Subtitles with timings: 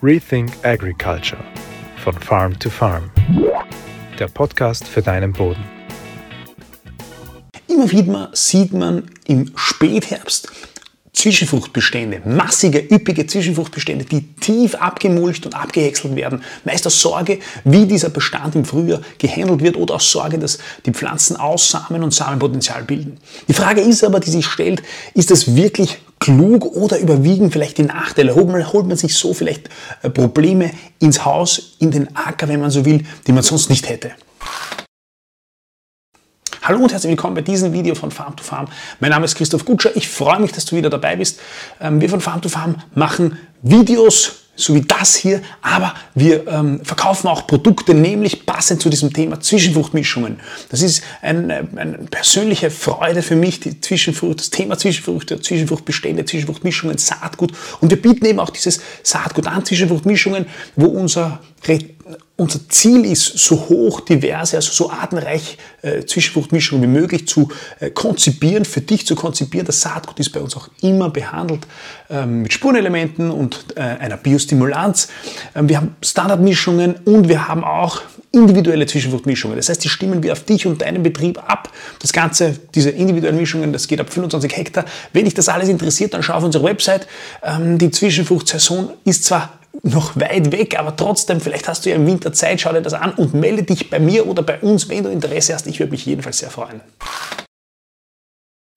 [0.00, 1.42] Rethink Agriculture
[2.04, 3.10] von Farm to Farm.
[4.16, 5.64] Der Podcast für deinen Boden.
[7.66, 10.52] Immer wieder sieht man im Spätherbst
[11.12, 16.44] Zwischenfruchtbestände, massige, üppige Zwischenfruchtbestände, die tief abgemulcht und abgehäckselt werden.
[16.64, 20.92] Meist aus Sorge, wie dieser Bestand im Frühjahr gehandelt wird oder aus Sorge, dass die
[20.92, 23.18] Pflanzen Aussamen und Samenpotenzial bilden.
[23.48, 24.80] Die Frage ist aber, die sich stellt,
[25.14, 28.34] ist das wirklich klug oder überwiegen vielleicht die Nachteile?
[28.34, 29.68] Holt man, holt man sich so vielleicht
[30.02, 33.88] äh, Probleme ins Haus, in den Acker, wenn man so will, die man sonst nicht
[33.88, 34.12] hätte?
[36.62, 38.68] Hallo und herzlich willkommen bei diesem Video von Farm to Farm.
[39.00, 39.96] Mein Name ist Christoph Gutscher.
[39.96, 41.40] Ich freue mich, dass du wieder dabei bist.
[41.80, 46.84] Ähm, wir von Farm to Farm machen Videos so wie das hier, aber wir ähm,
[46.84, 50.40] verkaufen auch Produkte, nämlich passend zu diesem Thema Zwischenfruchtmischungen.
[50.68, 56.24] Das ist ein, äh, eine persönliche Freude für mich, die Zwischenfrucht, das Thema Zwischenfrüchte, Zwischenfruchtbestände,
[56.24, 57.52] Zwischenfruchtmischungen, Saatgut.
[57.80, 61.40] Und wir bieten eben auch dieses Saatgut an, Zwischenfruchtmischungen, wo unser
[62.38, 67.48] unser Ziel ist, so hoch diverse, also so artenreich äh, Zwischenfruchtmischungen wie möglich zu
[67.80, 69.66] äh, konzipieren, für dich zu konzipieren.
[69.66, 71.66] Das Saatgut ist bei uns auch immer behandelt
[72.08, 75.08] ähm, mit Spurenelementen und äh, einer Biostimulanz.
[75.56, 79.56] Ähm, wir haben Standardmischungen und wir haben auch individuelle Zwischenfruchtmischungen.
[79.56, 81.72] Das heißt, die stimmen wir auf dich und deinen Betrieb ab.
[81.98, 84.84] Das Ganze, diese individuellen Mischungen, das geht ab 25 Hektar.
[85.12, 87.08] Wenn dich das alles interessiert, dann schau auf unsere Website.
[87.42, 92.06] Ähm, die Zwischenfruchtsaison ist zwar noch weit weg, aber trotzdem, vielleicht hast du ja im
[92.06, 95.04] Winter Zeit, schau dir das an und melde dich bei mir oder bei uns, wenn
[95.04, 95.66] du Interesse hast.
[95.66, 96.80] Ich würde mich jedenfalls sehr freuen.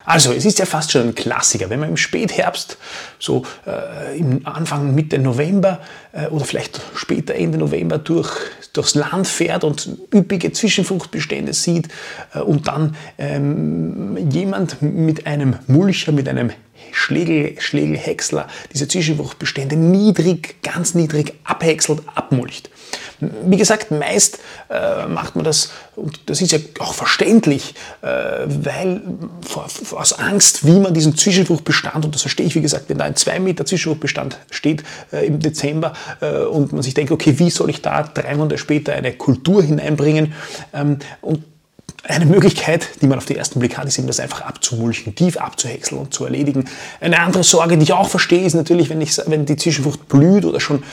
[0.03, 2.77] Also, es ist ja fast schon ein Klassiker, wenn man im Spätherbst,
[3.19, 5.79] so äh, im Anfang Mitte November
[6.11, 8.31] äh, oder vielleicht später Ende November durch,
[8.73, 11.89] durchs Land fährt und üppige Zwischenfruchtbestände sieht
[12.33, 16.51] äh, und dann ähm, jemand mit einem Mulcher, mit einem
[16.91, 22.69] Schlegel, Schlegelhäcksler diese Zwischenfruchtbestände niedrig, ganz niedrig abhäckselt, abmulcht.
[23.19, 29.01] Wie gesagt, meist äh, macht man das, und das ist ja auch verständlich, äh, weil
[29.47, 33.05] vor, aus Angst, wie man diesen Zwischenfruchtbestand, und das verstehe ich, wie gesagt, wenn da
[33.05, 37.51] ein 2 Meter Zwischenfruchtbestand steht äh, im Dezember äh, und man sich denkt, okay, wie
[37.51, 40.33] soll ich da drei Monate später eine Kultur hineinbringen?
[40.73, 41.43] Ähm, und
[42.03, 45.37] eine Möglichkeit, die man auf den ersten Blick hat, ist eben das einfach abzumulchen, tief
[45.37, 46.65] abzuhäckseln und zu erledigen.
[46.99, 50.45] Eine andere Sorge, die ich auch verstehe, ist natürlich, wenn, ich, wenn die Zwischenfrucht blüht
[50.45, 50.83] oder schon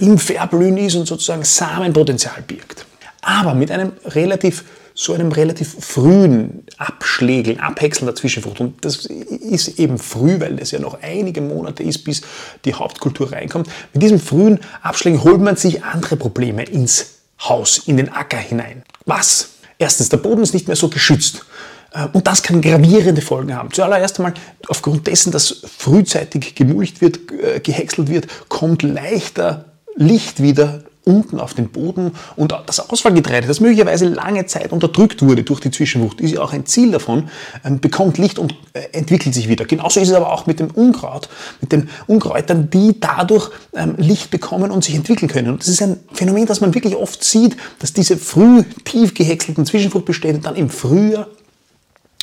[0.00, 2.86] im Verblühen ist und sozusagen Samenpotenzial birgt.
[3.22, 4.64] Aber mit einem relativ
[4.98, 8.60] so einem relativ frühen Abschlägeln, Abhäckseln der Zwischenfrucht.
[8.60, 12.22] Und das ist eben früh, weil es ja noch einige Monate ist, bis
[12.64, 13.68] die Hauptkultur reinkommt.
[13.92, 18.84] Mit diesem frühen Abschlägen holt man sich andere Probleme ins Haus, in den Acker hinein.
[19.04, 19.50] Was?
[19.78, 21.44] Erstens, der Boden ist nicht mehr so geschützt.
[21.92, 23.72] Äh, und das kann gravierende Folgen haben.
[23.72, 24.34] Zuallererst einmal,
[24.68, 29.66] aufgrund dessen, dass frühzeitig gemulcht wird, äh, gehäckselt wird, kommt leichter
[29.96, 35.44] Licht wieder unten auf den Boden und das Ausfallgetreide, das möglicherweise lange Zeit unterdrückt wurde
[35.44, 37.30] durch die Zwischenwucht, ist ja auch ein Ziel davon,
[37.64, 39.64] ähm, bekommt Licht und äh, entwickelt sich wieder.
[39.64, 41.28] Genauso ist es aber auch mit dem Unkraut,
[41.60, 45.50] mit den Unkräutern, die dadurch ähm, Licht bekommen und sich entwickeln können.
[45.50, 49.64] Und das ist ein Phänomen, das man wirklich oft sieht, dass diese früh tief gehäckselten
[49.64, 51.28] Zwischenfruchtbestände dann im Frühjahr,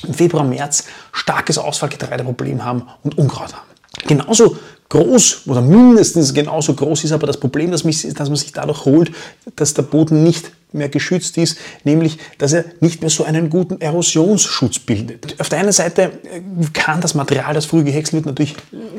[0.05, 3.72] im Februar, März starkes Ausfallgetreideproblem haben und Unkraut haben.
[4.07, 4.57] Genauso
[4.89, 9.11] groß oder mindestens genauso groß ist aber das Problem, dass, man sich dadurch holt,
[9.55, 13.79] dass der Boden nicht mehr geschützt ist, nämlich dass er nicht mehr so einen guten
[13.79, 15.39] Erosionsschutz bildet.
[15.39, 16.41] Auf der einen Seite äh,
[16.73, 18.55] kann das Material, das früh gehäckselt wird, natürlich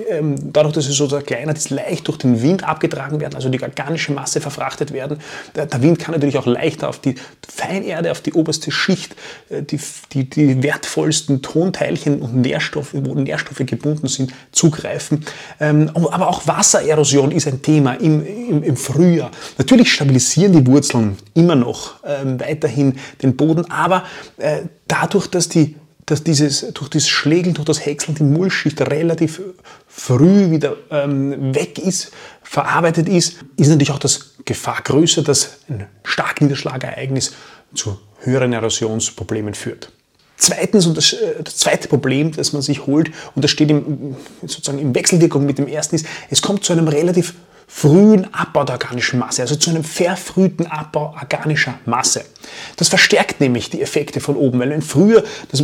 [0.08, 3.62] ähm, dadurch, dass es so kleiner ist, leicht durch den Wind abgetragen werden, also die
[3.62, 5.18] organische Masse verfrachtet werden.
[5.54, 7.16] Der, Wind kann natürlich auch leichter auf die
[7.46, 9.14] Feinerde, auf die oberste Schicht,
[9.50, 9.78] äh, die,
[10.12, 15.24] die, die wertvollsten Tonteilchen und Nährstoffe, wo Nährstoffe gebunden sind, zugreifen.
[15.60, 19.30] Ähm, aber auch Wassererosion ist ein Thema im, im, im Frühjahr.
[19.58, 24.04] Natürlich stabilisieren die Wurzeln immer noch noch ähm, weiterhin den Boden, aber
[24.36, 25.76] äh, dadurch, dass die
[26.06, 29.40] dass dieses, durch das Schlägeln, durch das Häckseln die Mulchschicht relativ
[29.96, 32.10] früh wieder ähm, weg ist,
[32.42, 37.32] verarbeitet ist, ist natürlich auch das Gefahr größer, dass ein Starkniederschlagereignis
[37.74, 39.90] zu höheren Erosionsproblemen führt.
[40.36, 44.16] Zweitens, und das, äh, das, zweite Problem, das man sich holt, und das steht im,
[44.42, 47.34] sozusagen in Wechselwirkung mit dem ersten, ist, es kommt zu einem relativ
[47.68, 52.24] frühen Abbau der organischen Masse, also zu einem verfrühten Abbau organischer Masse.
[52.76, 55.62] Das verstärkt nämlich die Effekte von oben, weil wenn früher das,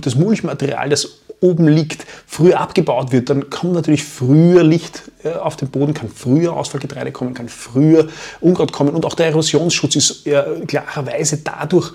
[0.00, 1.08] das Mulchmaterial, das
[1.44, 6.08] oben liegt, früher abgebaut wird, dann kommt natürlich früher Licht äh, auf den Boden, kann
[6.08, 8.08] früher Ausfallgetreide kommen, kann früher
[8.40, 11.92] Unkraut kommen und auch der Erosionsschutz ist äh, klarerweise dadurch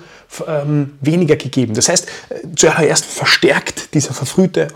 [0.47, 1.73] ähm, weniger gegeben.
[1.73, 4.67] Das heißt, äh, zuerst verstärkt dieser verfrühte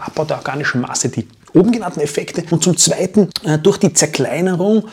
[0.00, 3.28] Abbau der organischen Masse die oben genannten Effekte und zum Zweiten
[3.62, 4.88] durch die Zerkleinerung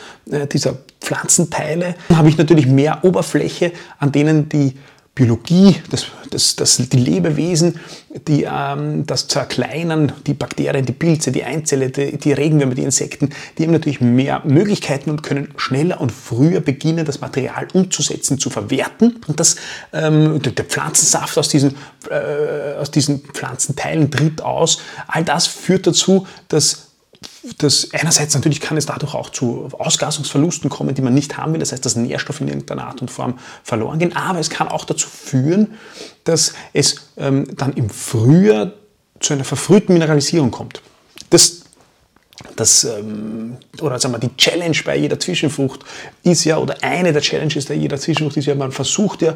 [0.51, 4.74] dieser Pflanzenteile habe ich natürlich mehr Oberfläche, an denen die
[5.16, 7.78] Biologie, das, das, das, die Lebewesen,
[8.28, 13.30] die ähm, das zerkleinern, die Bakterien, die Pilze, die Einzelle, die, die Regenwürmer, die Insekten,
[13.58, 18.50] die haben natürlich mehr Möglichkeiten und können schneller und früher beginnen, das Material umzusetzen, zu
[18.50, 19.20] verwerten.
[19.28, 19.58] Und das,
[19.92, 21.76] ähm, der Pflanzensaft aus diesen,
[22.10, 24.82] äh, aus diesen Pflanzenteilen tritt aus.
[25.08, 26.88] All das führt dazu, dass
[27.57, 31.59] das, einerseits natürlich kann es dadurch auch zu Ausgasungsverlusten kommen, die man nicht haben will.
[31.59, 34.15] Das heißt, dass Nährstoffe in irgendeiner Art und Form verloren gehen.
[34.15, 35.75] Aber es kann auch dazu führen,
[36.25, 38.74] dass es ähm, dann im Frühjahr
[39.19, 40.81] zu einer verfrühten Mineralisierung kommt.
[41.30, 41.62] Das,
[42.56, 45.86] das, ähm, oder sagen wir, die Challenge bei jeder Zwischenfrucht
[46.24, 49.33] ist ja, oder eine der Challenges bei jeder Zwischenfrucht ist ja, man versucht ja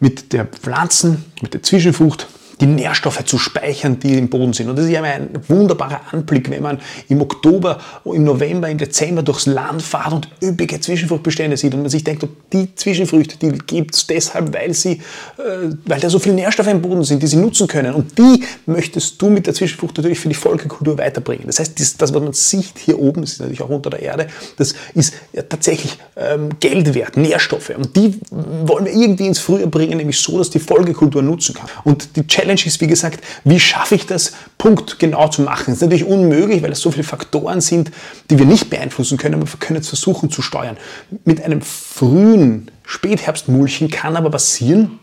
[0.00, 2.26] mit der Pflanzen, mit der Zwischenfrucht
[2.62, 4.68] die Nährstoffe zu speichern, die im Boden sind.
[4.68, 6.78] Und das ist ja ein wunderbarer Anblick, wenn man
[7.08, 11.90] im Oktober, im November, im Dezember durchs Land fährt und üppige Zwischenfruchtbestände sieht und man
[11.90, 14.92] sich denkt, die Zwischenfrüchte, die gibt es deshalb, weil, sie,
[15.38, 17.94] äh, weil da so viele Nährstoffe im Boden sind, die sie nutzen können.
[17.94, 21.46] Und die möchtest du mit der Zwischenfrucht natürlich für die Folgekultur weiterbringen.
[21.46, 24.02] Das heißt, das, das was man sieht hier oben, das ist natürlich auch unter der
[24.02, 27.72] Erde, das ist ja tatsächlich ähm, Geld wert, Nährstoffe.
[27.76, 31.68] Und die wollen wir irgendwie ins Frühjahr bringen, nämlich so, dass die Folgekultur nutzen kann.
[31.82, 35.66] Und die Challenge Challenge ist, wie gesagt, wie schaffe ich das punktgenau zu machen?
[35.66, 37.90] Das ist natürlich unmöglich, weil es so viele Faktoren sind,
[38.30, 40.76] die wir nicht beeinflussen können, aber wir können es versuchen zu steuern.
[41.24, 44.98] Mit einem frühen Spätherbstmulchen kann aber passieren,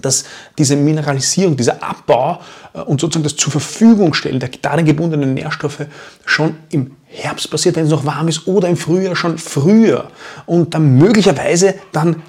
[0.00, 0.24] dass
[0.58, 2.40] diese Mineralisierung, dieser Abbau
[2.74, 5.86] äh, und sozusagen das zur Verfügung stellen der darin gebundenen Nährstoffe
[6.26, 10.10] schon im Herbst passiert, wenn es noch warm ist, oder im Frühjahr schon früher
[10.44, 12.22] und dann möglicherweise dann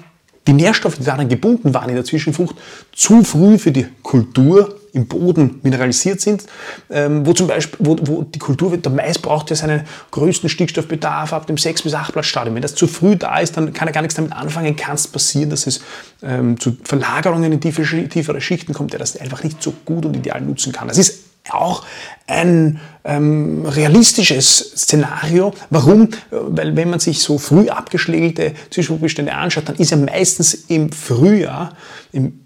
[0.48, 2.56] die Nährstoffe, die daran gebunden waren in der Zwischenfrucht,
[2.92, 6.44] zu früh für die Kultur im Boden mineralisiert sind,
[6.90, 11.34] ähm, wo zum Beispiel, wo, wo die Kultur, der Mais braucht ja seinen größten Stickstoffbedarf
[11.34, 12.54] ab dem 6 bis 8 Blattstadium.
[12.54, 15.06] Wenn das zu früh da ist, dann kann er gar nichts damit anfangen, kann es
[15.06, 15.82] passieren, dass es
[16.22, 20.16] ähm, zu Verlagerungen in tiefe, tiefere Schichten kommt, der das einfach nicht so gut und
[20.16, 20.88] ideal nutzen kann.
[20.88, 21.84] Das ist auch
[22.26, 25.54] ein ähm, realistisches Szenario.
[25.70, 26.10] Warum?
[26.30, 31.76] Weil wenn man sich so früh abgeschlägelte Zwischenbestände anschaut, dann ist ja meistens im Frühjahr,
[32.12, 32.40] im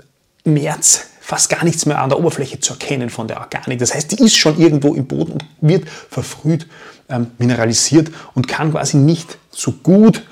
[0.44, 3.78] März, fast gar nichts mehr an der Oberfläche zu erkennen von der Organik.
[3.78, 6.66] Das heißt, die ist schon irgendwo im Boden und wird verfrüht
[7.08, 10.22] ähm, mineralisiert und kann quasi nicht so gut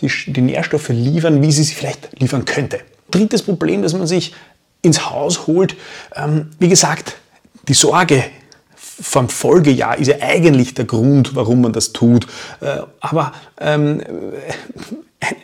[0.00, 2.80] die, die Nährstoffe liefern, wie sie sie vielleicht liefern könnte.
[3.10, 4.34] Drittes Problem, das man sich
[4.82, 5.76] ins Haus holt,
[6.14, 7.16] ähm, wie gesagt,
[7.68, 8.24] die Sorge
[8.76, 12.26] vom Folgejahr ist ja eigentlich der Grund, warum man das tut.
[12.60, 14.02] Äh, aber ähm,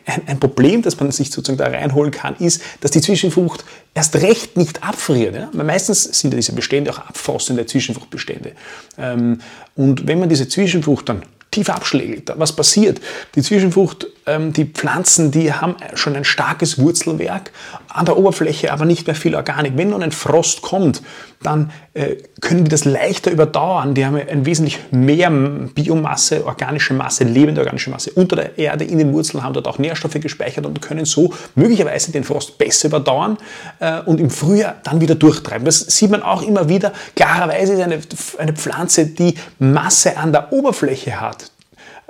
[0.07, 3.65] ein, ein, Problem, das man sich sozusagen da reinholen kann, ist, dass die Zwischenfrucht
[3.95, 5.35] erst recht nicht abfriert.
[5.35, 5.51] Ja?
[5.53, 8.53] Meistens sind ja diese Bestände auch abfrostende Zwischenfruchtbestände.
[8.99, 9.41] Ähm,
[9.75, 12.33] und wenn man diese Zwischenfrucht dann tief abschlägt.
[12.37, 13.01] Was passiert?
[13.35, 17.51] Die Zwischenfrucht, ähm, die Pflanzen, die haben schon ein starkes Wurzelwerk,
[17.89, 19.73] an der Oberfläche aber nicht mehr viel Organik.
[19.77, 21.03] Wenn nun ein Frost kommt,
[21.43, 23.95] dann äh, können die das leichter überdauern.
[23.95, 28.99] Die haben ein wesentlich mehr Biomasse, organische Masse, lebende organische Masse unter der Erde in
[28.99, 33.39] den Wurzeln, haben dort auch Nährstoffe gespeichert und können so möglicherweise den Frost besser überdauern
[33.81, 35.65] äh, und im Frühjahr dann wieder durchtreiben.
[35.65, 36.93] Das sieht man auch immer wieder.
[37.17, 38.01] Klarerweise ist eine,
[38.39, 41.50] eine Pflanze, die Masse an der Oberfläche hat,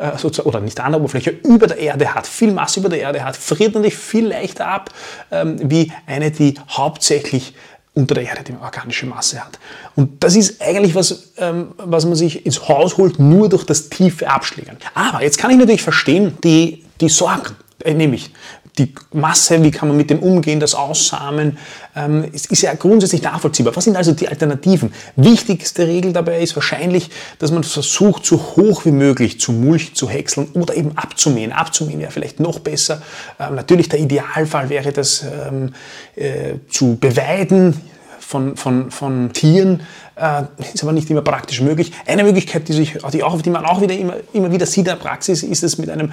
[0.01, 3.25] äh, oder nicht an der Oberfläche, über der Erde hat, viel Masse über der Erde
[3.25, 4.91] hat, friert natürlich viel leichter ab,
[5.31, 7.55] ähm, wie eine, die hauptsächlich
[7.95, 9.59] unter der Erde die organische Masse hat.
[9.97, 13.89] Und das ist eigentlich was, ähm, was man sich ins Haus holt, nur durch das
[13.89, 14.77] tiefe Abschlägern.
[14.95, 18.31] Aber jetzt kann ich natürlich verstehen, die, die Sorgen, äh, nämlich
[18.81, 21.59] die Masse, wie kann man mit dem umgehen, das Aussamen,
[21.95, 23.77] ähm, ist, ist, ja grundsätzlich nachvollziehbar.
[23.77, 24.93] Was sind also die Alternativen?
[25.17, 30.09] Wichtigste Regel dabei ist wahrscheinlich, dass man versucht, so hoch wie möglich zu Mulch zu
[30.09, 31.53] häckseln oder eben abzumähen.
[31.53, 33.03] Abzumähen wäre vielleicht noch besser.
[33.39, 35.75] Ähm, natürlich der Idealfall wäre das ähm,
[36.17, 37.77] äh, zu beweiden
[38.31, 39.81] von, von, von Tieren,
[40.15, 41.91] äh, ist aber nicht immer praktisch möglich.
[42.07, 44.85] Eine Möglichkeit, die, sich, die, auch, die man auch wieder immer, immer wieder sieht in
[44.85, 46.13] der Praxis, ist es mit einem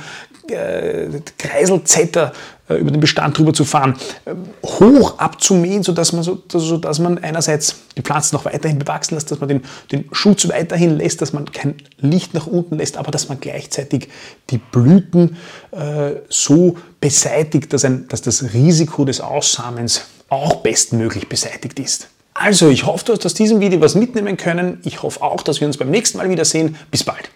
[0.50, 2.33] äh, Kreiselzetter
[2.69, 3.93] äh, über den Bestand drüber zu fahren,
[4.25, 4.33] äh,
[4.65, 9.39] hoch abzumähen, sodass man, so, sodass man einerseits die Pflanzen noch weiterhin bewachsen lässt, dass
[9.39, 13.29] man den, den Schutz weiterhin lässt, dass man kein Licht nach unten lässt, aber dass
[13.29, 14.09] man gleichzeitig
[14.50, 15.38] die Blüten
[15.69, 22.10] äh, so beseitigt, dass, ein, dass das Risiko des Aussamens auch bestmöglich beseitigt ist.
[22.34, 24.79] Also, ich hoffe, du hast aus diesem Video was mitnehmen können.
[24.84, 26.77] Ich hoffe auch, dass wir uns beim nächsten Mal wiedersehen.
[26.91, 27.31] Bis bald.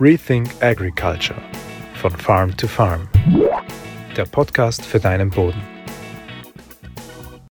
[0.00, 1.40] Rethink Agriculture
[1.94, 3.08] von Farm to Farm.
[4.16, 5.73] Der Podcast für deinen Boden.